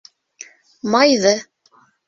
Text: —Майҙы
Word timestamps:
—Майҙы 0.95 1.37